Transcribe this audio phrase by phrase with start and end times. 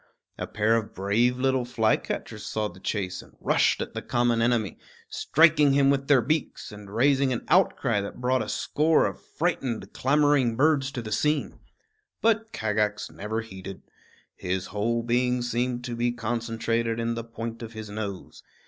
[0.39, 4.79] A pair of brave little flycatchers saw the chase and rushed at the common enemy,
[5.09, 9.93] striking him with their beaks, and raising an outcry that brought a score of frightened,
[9.93, 11.59] clamoring birds to the scene.
[12.19, 13.83] But Kagax never heeded.
[14.35, 18.41] His whole being seemed to be concentrated in the point of his nose.